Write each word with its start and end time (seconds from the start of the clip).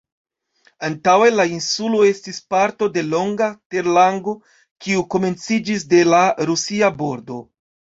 Antaŭe 0.87 1.27
la 1.33 1.45
insulo 1.57 1.99
estis 2.07 2.41
parto 2.55 2.89
de 2.97 3.05
longa 3.11 3.53
terlango, 3.77 4.37
kiu 4.85 5.09
komenciĝis 5.17 5.91
de 5.97 6.05
la 6.13 6.27
Rusia 6.53 6.97
bordo. 7.09 7.45